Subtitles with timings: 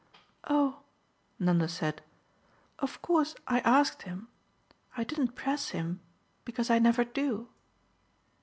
[0.49, 0.79] "Oh,"
[1.37, 2.01] Nanda said,
[2.79, 4.29] "of course I asked him.
[4.97, 5.99] I didn't press him,
[6.47, 7.49] because I never do